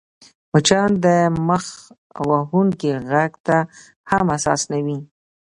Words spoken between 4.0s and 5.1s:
هم حساس نه وي